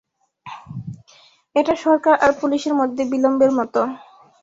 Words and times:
এটা 1.55 1.73
সরকার 1.83 2.15
আর 2.23 2.31
পুলিশের 2.41 2.73
মধ্যে 2.79 3.03
বিলম্বের 3.11 3.51
মতো। 3.59 3.81